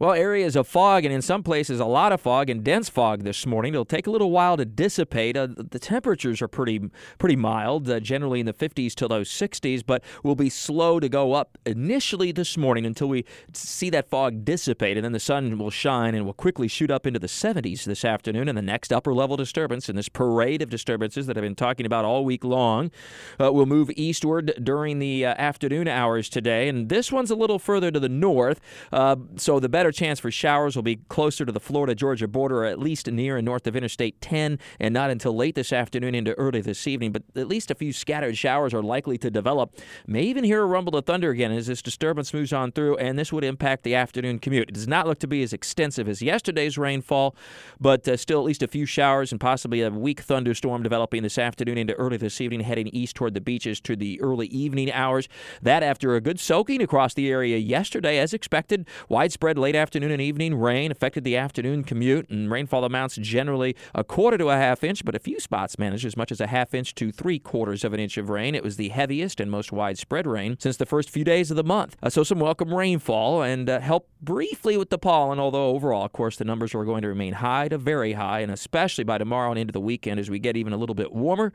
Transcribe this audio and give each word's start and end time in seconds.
Well, 0.00 0.12
areas 0.12 0.54
of 0.54 0.68
fog 0.68 1.04
and 1.04 1.12
in 1.12 1.22
some 1.22 1.42
places 1.42 1.80
a 1.80 1.84
lot 1.84 2.12
of 2.12 2.20
fog 2.20 2.48
and 2.48 2.62
dense 2.62 2.88
fog 2.88 3.24
this 3.24 3.44
morning. 3.44 3.74
It'll 3.74 3.84
take 3.84 4.06
a 4.06 4.12
little 4.12 4.30
while 4.30 4.56
to 4.56 4.64
dissipate. 4.64 5.36
Uh, 5.36 5.48
the 5.56 5.80
temperatures 5.80 6.40
are 6.40 6.46
pretty 6.46 6.80
pretty 7.18 7.34
mild, 7.34 7.90
uh, 7.90 7.98
generally 7.98 8.38
in 8.38 8.46
the 8.46 8.52
50s 8.52 8.94
to 8.94 9.08
low 9.08 9.22
60s, 9.22 9.82
but 9.84 10.04
will 10.22 10.36
be 10.36 10.50
slow 10.50 11.00
to 11.00 11.08
go 11.08 11.32
up 11.32 11.58
initially 11.66 12.30
this 12.30 12.56
morning 12.56 12.86
until 12.86 13.08
we 13.08 13.24
see 13.52 13.90
that 13.90 14.08
fog 14.08 14.44
dissipate, 14.44 14.96
and 14.96 15.04
then 15.04 15.10
the 15.10 15.18
sun 15.18 15.58
will 15.58 15.68
shine 15.68 16.14
and 16.14 16.24
will 16.24 16.32
quickly 16.32 16.68
shoot 16.68 16.92
up 16.92 17.04
into 17.04 17.18
the 17.18 17.26
70s 17.26 17.82
this 17.82 18.04
afternoon. 18.04 18.48
And 18.48 18.56
the 18.56 18.62
next 18.62 18.92
upper 18.92 19.12
level 19.12 19.36
disturbance 19.36 19.88
in 19.88 19.96
this 19.96 20.08
parade 20.08 20.62
of 20.62 20.70
disturbances 20.70 21.26
that 21.26 21.36
I've 21.36 21.42
been 21.42 21.56
talking 21.56 21.86
about 21.86 22.04
all 22.04 22.24
week 22.24 22.44
long 22.44 22.92
uh, 23.40 23.52
will 23.52 23.66
move 23.66 23.90
eastward 23.96 24.54
during 24.62 25.00
the 25.00 25.26
uh, 25.26 25.34
afternoon 25.36 25.88
hours 25.88 26.28
today, 26.28 26.68
and 26.68 26.88
this 26.88 27.10
one's 27.10 27.32
a 27.32 27.36
little 27.36 27.58
further 27.58 27.90
to 27.90 27.98
the 27.98 28.08
north, 28.08 28.60
uh, 28.92 29.16
so 29.34 29.58
the 29.58 29.68
better 29.68 29.87
better 29.88 29.96
chance 29.96 30.20
for 30.20 30.30
showers 30.30 30.76
will 30.76 30.82
be 30.82 30.96
closer 31.08 31.46
to 31.46 31.52
the 31.52 31.60
Florida 31.60 31.94
Georgia 31.94 32.28
border, 32.28 32.58
or 32.58 32.64
at 32.66 32.78
least 32.78 33.10
near 33.10 33.38
and 33.38 33.44
north 33.46 33.66
of 33.66 33.74
Interstate 33.74 34.20
10, 34.20 34.58
and 34.78 34.92
not 34.92 35.08
until 35.08 35.34
late 35.34 35.54
this 35.54 35.72
afternoon 35.72 36.14
into 36.14 36.34
early 36.34 36.60
this 36.60 36.86
evening. 36.86 37.10
But 37.10 37.22
at 37.34 37.48
least 37.48 37.70
a 37.70 37.74
few 37.74 37.94
scattered 37.94 38.36
showers 38.36 38.74
are 38.74 38.82
likely 38.82 39.16
to 39.18 39.30
develop. 39.30 39.74
May 40.06 40.24
even 40.24 40.44
hear 40.44 40.62
a 40.62 40.66
rumble 40.66 40.94
of 40.96 41.06
thunder 41.06 41.30
again 41.30 41.52
as 41.52 41.68
this 41.68 41.80
disturbance 41.80 42.34
moves 42.34 42.52
on 42.52 42.70
through, 42.72 42.98
and 42.98 43.18
this 43.18 43.32
would 43.32 43.44
impact 43.44 43.82
the 43.82 43.94
afternoon 43.94 44.40
commute. 44.40 44.68
It 44.68 44.74
does 44.74 44.88
not 44.88 45.06
look 45.06 45.20
to 45.20 45.26
be 45.26 45.42
as 45.42 45.54
extensive 45.54 46.06
as 46.06 46.20
yesterday's 46.20 46.76
rainfall, 46.76 47.34
but 47.80 48.06
uh, 48.06 48.18
still 48.18 48.40
at 48.40 48.44
least 48.44 48.62
a 48.62 48.68
few 48.68 48.84
showers 48.84 49.32
and 49.32 49.40
possibly 49.40 49.80
a 49.80 49.90
weak 49.90 50.20
thunderstorm 50.20 50.82
developing 50.82 51.22
this 51.22 51.38
afternoon 51.38 51.78
into 51.78 51.94
early 51.94 52.18
this 52.18 52.42
evening, 52.42 52.60
heading 52.60 52.88
east 52.88 53.16
toward 53.16 53.32
the 53.32 53.40
beaches 53.40 53.80
to 53.80 53.96
the 53.96 54.20
early 54.20 54.48
evening 54.48 54.92
hours. 54.92 55.30
That 55.62 55.82
after 55.82 56.14
a 56.14 56.20
good 56.20 56.38
soaking 56.38 56.82
across 56.82 57.14
the 57.14 57.30
area 57.30 57.56
yesterday, 57.56 58.18
as 58.18 58.34
expected, 58.34 58.86
widespread 59.08 59.56
late 59.56 59.77
afternoon 59.78 60.10
and 60.10 60.20
evening 60.20 60.54
rain 60.54 60.90
affected 60.90 61.24
the 61.24 61.36
afternoon 61.36 61.84
commute, 61.84 62.28
and 62.28 62.50
rainfall 62.50 62.84
amounts 62.84 63.16
generally 63.16 63.74
a 63.94 64.04
quarter 64.04 64.36
to 64.36 64.50
a 64.50 64.56
half 64.56 64.84
inch, 64.84 65.04
but 65.04 65.14
a 65.14 65.18
few 65.18 65.40
spots 65.40 65.78
managed 65.78 66.04
as 66.04 66.16
much 66.16 66.30
as 66.30 66.40
a 66.40 66.46
half 66.46 66.74
inch 66.74 66.94
to 66.96 67.10
three 67.10 67.38
quarters 67.38 67.84
of 67.84 67.94
an 67.94 68.00
inch 68.00 68.18
of 68.18 68.28
rain. 68.28 68.54
It 68.54 68.62
was 68.62 68.76
the 68.76 68.90
heaviest 68.90 69.40
and 69.40 69.50
most 69.50 69.72
widespread 69.72 70.26
rain 70.26 70.56
since 70.60 70.76
the 70.76 70.84
first 70.84 71.08
few 71.08 71.24
days 71.24 71.50
of 71.50 71.56
the 71.56 71.64
month. 71.64 71.96
Uh, 72.02 72.10
so 72.10 72.22
some 72.22 72.40
welcome 72.40 72.74
rainfall 72.74 73.42
and 73.42 73.70
uh, 73.70 73.80
help 73.80 74.08
briefly 74.20 74.76
with 74.76 74.90
the 74.90 74.98
pollen, 74.98 75.38
although 75.38 75.68
overall, 75.68 76.04
of 76.04 76.12
course, 76.12 76.36
the 76.36 76.44
numbers 76.44 76.74
are 76.74 76.84
going 76.84 77.02
to 77.02 77.08
remain 77.08 77.32
high 77.32 77.68
to 77.68 77.78
very 77.78 78.12
high, 78.12 78.40
and 78.40 78.52
especially 78.52 79.04
by 79.04 79.16
tomorrow 79.16 79.50
and 79.50 79.58
into 79.58 79.72
the 79.72 79.80
weekend 79.80 80.20
as 80.20 80.28
we 80.28 80.38
get 80.38 80.56
even 80.56 80.72
a 80.72 80.76
little 80.76 80.94
bit 80.94 81.12
warmer 81.12 81.52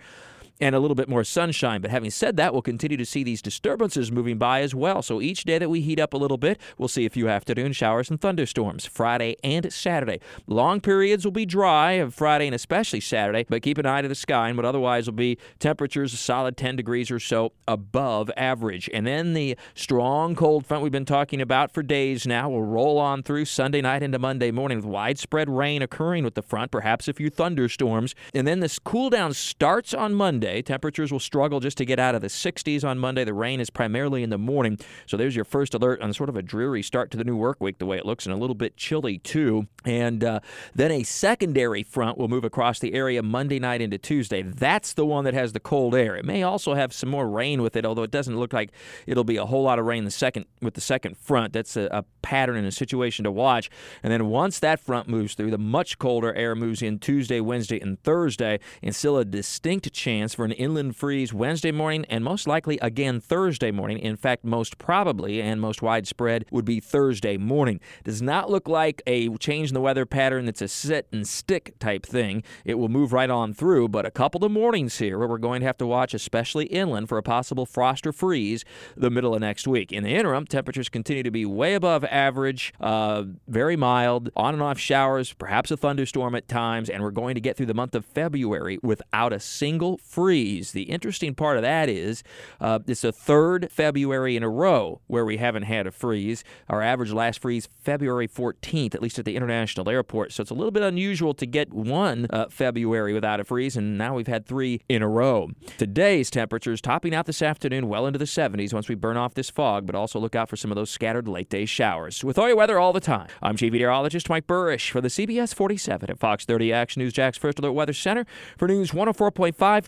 and 0.59 0.75
a 0.75 0.79
little 0.79 0.95
bit 0.95 1.09
more 1.09 1.23
sunshine. 1.23 1.81
But 1.81 1.91
having 1.91 2.11
said 2.11 2.37
that, 2.37 2.53
we'll 2.53 2.61
continue 2.61 2.97
to 2.97 3.05
see 3.05 3.23
these 3.23 3.41
disturbances 3.41 4.11
moving 4.11 4.37
by 4.37 4.61
as 4.61 4.75
well. 4.75 5.01
So 5.01 5.21
each 5.21 5.43
day 5.43 5.57
that 5.57 5.69
we 5.69 5.81
heat 5.81 5.99
up 5.99 6.13
a 6.13 6.17
little 6.17 6.37
bit, 6.37 6.59
we'll 6.77 6.87
see 6.87 7.05
a 7.05 7.09
few 7.09 7.27
afternoon 7.27 7.73
showers 7.73 8.09
and 8.09 8.19
thunderstorms 8.19 8.85
Friday 8.85 9.35
and 9.43 9.71
Saturday. 9.73 10.19
Long 10.47 10.79
periods 10.79 11.25
will 11.25 11.31
be 11.31 11.45
dry 11.45 11.93
of 11.93 12.13
Friday 12.13 12.45
and 12.45 12.55
especially 12.55 12.99
Saturday, 12.99 13.45
but 13.49 13.61
keep 13.61 13.77
an 13.77 13.85
eye 13.85 14.01
to 14.01 14.07
the 14.07 14.15
sky 14.15 14.49
and 14.49 14.57
what 14.57 14.65
otherwise 14.65 15.07
will 15.07 15.13
be 15.13 15.37
temperatures 15.59 16.13
a 16.13 16.17
solid 16.17 16.55
10 16.55 16.75
degrees 16.75 17.09
or 17.09 17.19
so 17.19 17.53
above 17.67 18.29
average. 18.37 18.89
And 18.93 19.07
then 19.07 19.33
the 19.33 19.57
strong 19.73 20.35
cold 20.35 20.65
front 20.65 20.83
we've 20.83 20.91
been 20.91 21.05
talking 21.05 21.41
about 21.41 21.71
for 21.71 21.83
days 21.83 22.27
now 22.27 22.49
will 22.49 22.63
roll 22.63 22.99
on 22.99 23.23
through 23.23 23.45
Sunday 23.45 23.81
night 23.81 24.03
into 24.03 24.19
Monday 24.19 24.51
morning 24.51 24.77
with 24.77 24.85
widespread 24.85 25.49
rain 25.49 25.81
occurring 25.81 26.23
with 26.23 26.35
the 26.35 26.41
front, 26.41 26.71
perhaps 26.71 27.07
a 27.07 27.13
few 27.13 27.29
thunderstorms. 27.29 28.15
And 28.33 28.47
then 28.47 28.59
this 28.59 28.79
cool 28.79 29.09
down 29.09 29.33
starts 29.33 29.93
on 29.93 30.13
Monday 30.13 30.42
Monday. 30.43 30.61
Temperatures 30.61 31.09
will 31.09 31.21
struggle 31.21 31.61
just 31.61 31.77
to 31.77 31.85
get 31.85 31.99
out 31.99 32.15
of 32.15 32.21
the 32.21 32.27
60s 32.27 32.83
on 32.83 32.99
Monday. 32.99 33.23
The 33.23 33.33
rain 33.33 33.61
is 33.61 33.69
primarily 33.69 34.23
in 34.23 34.29
the 34.29 34.37
morning. 34.37 34.77
So 35.05 35.15
there's 35.15 35.37
your 35.37 35.45
first 35.45 35.73
alert 35.73 36.01
on 36.01 36.11
sort 36.11 36.27
of 36.27 36.35
a 36.35 36.41
dreary 36.41 36.83
start 36.83 37.11
to 37.11 37.17
the 37.17 37.23
new 37.23 37.37
work 37.37 37.61
week, 37.61 37.77
the 37.77 37.85
way 37.85 37.97
it 37.97 38.05
looks, 38.05 38.25
and 38.25 38.35
a 38.35 38.37
little 38.37 38.53
bit 38.53 38.75
chilly 38.75 39.19
too. 39.19 39.67
And 39.85 40.21
uh, 40.21 40.41
then 40.75 40.91
a 40.91 41.03
secondary 41.03 41.81
front 41.81 42.17
will 42.17 42.27
move 42.27 42.43
across 42.43 42.79
the 42.79 42.93
area 42.93 43.23
Monday 43.23 43.57
night 43.57 43.81
into 43.81 43.97
Tuesday. 43.97 44.41
That's 44.41 44.93
the 44.93 45.05
one 45.05 45.23
that 45.23 45.33
has 45.33 45.53
the 45.53 45.61
cold 45.61 45.95
air. 45.95 46.17
It 46.17 46.25
may 46.25 46.43
also 46.43 46.73
have 46.73 46.91
some 46.91 47.09
more 47.09 47.29
rain 47.29 47.61
with 47.61 47.77
it, 47.77 47.85
although 47.85 48.03
it 48.03 48.11
doesn't 48.11 48.37
look 48.37 48.51
like 48.51 48.71
it'll 49.07 49.23
be 49.23 49.37
a 49.37 49.45
whole 49.45 49.63
lot 49.63 49.79
of 49.79 49.85
rain 49.85 50.03
the 50.03 50.11
second 50.11 50.45
with 50.61 50.73
the 50.73 50.81
second 50.81 51.17
front. 51.17 51.53
That's 51.53 51.77
a, 51.77 51.87
a 51.91 52.03
pattern 52.21 52.57
and 52.57 52.67
a 52.67 52.71
situation 52.71 53.23
to 53.23 53.31
watch. 53.31 53.69
And 54.01 54.11
then 54.11 54.27
once 54.27 54.59
that 54.59 54.81
front 54.81 55.07
moves 55.07 55.35
through, 55.35 55.51
the 55.51 55.57
much 55.57 55.99
colder 55.99 56.33
air 56.33 56.53
moves 56.53 56.81
in 56.81 56.99
Tuesday, 56.99 57.39
Wednesday, 57.39 57.79
and 57.79 58.01
Thursday, 58.03 58.59
and 58.81 58.93
still 58.93 59.17
a 59.17 59.23
distinct 59.23 59.93
chance 59.93 60.32
chance 60.33 60.35
for 60.35 60.45
an 60.45 60.51
inland 60.51 60.95
freeze 60.95 61.33
Wednesday 61.33 61.71
morning 61.71 62.05
and 62.09 62.23
most 62.23 62.47
likely 62.47 62.79
again 62.81 63.19
Thursday 63.19 63.71
morning. 63.71 63.99
In 63.99 64.15
fact, 64.15 64.43
most 64.43 64.77
probably 64.77 65.41
and 65.41 65.61
most 65.61 65.81
widespread 65.81 66.45
would 66.51 66.65
be 66.65 66.79
Thursday 66.79 67.37
morning. 67.37 67.79
Does 68.03 68.21
not 68.21 68.49
look 68.49 68.67
like 68.67 69.01
a 69.05 69.29
change 69.37 69.69
in 69.69 69.73
the 69.73 69.81
weather 69.81 70.05
pattern 70.05 70.45
that's 70.45 70.61
a 70.61 70.67
sit 70.67 71.07
and 71.11 71.27
stick 71.27 71.75
type 71.79 72.05
thing. 72.05 72.43
It 72.65 72.75
will 72.75 72.89
move 72.89 73.13
right 73.13 73.29
on 73.29 73.53
through, 73.53 73.89
but 73.89 74.05
a 74.05 74.11
couple 74.11 74.43
of 74.43 74.51
mornings 74.51 74.97
here 74.97 75.17
where 75.17 75.27
we're 75.27 75.37
going 75.37 75.61
to 75.61 75.67
have 75.67 75.77
to 75.77 75.87
watch, 75.87 76.13
especially 76.13 76.65
inland, 76.65 77.09
for 77.09 77.17
a 77.17 77.23
possible 77.23 77.65
frost 77.65 78.07
or 78.07 78.11
freeze 78.11 78.65
the 78.97 79.09
middle 79.09 79.35
of 79.35 79.41
next 79.41 79.67
week. 79.67 79.91
In 79.91 80.03
the 80.03 80.15
interim, 80.15 80.45
temperatures 80.45 80.89
continue 80.89 81.23
to 81.23 81.31
be 81.31 81.45
way 81.45 81.75
above 81.75 82.03
average, 82.05 82.73
uh, 82.79 83.23
very 83.47 83.75
mild, 83.75 84.29
on 84.35 84.53
and 84.53 84.63
off 84.63 84.79
showers, 84.79 85.33
perhaps 85.33 85.71
a 85.71 85.77
thunderstorm 85.77 86.35
at 86.35 86.47
times, 86.47 86.89
and 86.89 87.03
we're 87.03 87.11
going 87.11 87.35
to 87.35 87.41
get 87.41 87.55
through 87.55 87.67
the 87.67 87.73
month 87.73 87.95
of 87.95 88.05
February 88.05 88.79
without 88.81 89.33
a 89.33 89.39
single 89.39 89.97
freeze 89.97 90.22
freeze. 90.23 90.71
The 90.71 90.83
interesting 90.83 91.35
part 91.35 91.57
of 91.57 91.63
that 91.63 91.89
is 91.89 92.23
uh, 92.61 92.79
it's 92.87 93.01
the 93.01 93.11
third 93.11 93.69
February 93.69 94.37
in 94.37 94.43
a 94.43 94.47
row 94.49 95.01
where 95.07 95.25
we 95.25 95.35
haven't 95.35 95.63
had 95.63 95.85
a 95.85 95.91
freeze. 95.91 96.45
Our 96.69 96.81
average 96.81 97.11
last 97.11 97.41
freeze 97.41 97.67
February 97.81 98.29
14th, 98.29 98.95
at 98.95 99.01
least 99.01 99.19
at 99.19 99.25
the 99.25 99.35
international 99.35 99.89
airport. 99.89 100.31
So 100.31 100.41
it's 100.41 100.49
a 100.49 100.53
little 100.53 100.71
bit 100.71 100.81
unusual 100.81 101.33
to 101.33 101.45
get 101.45 101.73
one 101.73 102.27
uh, 102.29 102.45
February 102.49 103.13
without 103.13 103.41
a 103.41 103.43
freeze, 103.43 103.75
and 103.75 103.97
now 103.97 104.15
we've 104.15 104.27
had 104.27 104.45
three 104.45 104.79
in 104.87 105.01
a 105.01 105.09
row. 105.09 105.49
Today's 105.77 106.29
temperatures 106.29 106.79
topping 106.79 107.13
out 107.13 107.25
this 107.25 107.41
afternoon 107.41 107.89
well 107.89 108.07
into 108.07 108.17
the 108.17 108.23
70s 108.23 108.73
once 108.73 108.87
we 108.87 108.95
burn 108.95 109.17
off 109.17 109.33
this 109.33 109.49
fog, 109.49 109.85
but 109.85 109.93
also 109.93 110.19
look 110.19 110.35
out 110.35 110.47
for 110.47 110.55
some 110.55 110.71
of 110.71 110.75
those 110.75 110.89
scattered 110.89 111.27
late 111.27 111.49
day 111.49 111.65
showers. 111.65 112.23
With 112.23 112.39
all 112.39 112.47
your 112.47 112.55
weather 112.55 112.79
all 112.79 112.93
the 112.93 113.01
time, 113.01 113.27
I'm 113.41 113.57
Chief 113.57 113.73
Meteorologist 113.73 114.29
Mike 114.29 114.47
Buresh 114.47 114.89
for 114.89 115.01
the 115.01 115.09
CBS 115.09 115.53
47 115.53 116.09
at 116.09 116.17
Fox 116.17 116.45
30 116.45 116.71
Action 116.71 117.01
News 117.01 117.11
Jax 117.11 117.37
First 117.37 117.59
Alert 117.59 117.73
Weather 117.73 117.91
Center 117.91 118.25
for 118.57 118.69
News 118.69 118.91
104.5 118.91 119.87